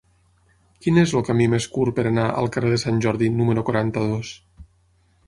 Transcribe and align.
Quin 0.85 0.95
és 1.01 1.11
el 1.19 1.25
camí 1.27 1.47
més 1.55 1.67
curt 1.75 1.95
per 1.99 2.05
anar 2.11 2.23
al 2.39 2.49
carrer 2.57 2.71
de 2.73 2.79
Sant 2.85 2.97
Jordi 3.07 3.29
número 3.37 3.65
quaranta-dos? 3.69 4.33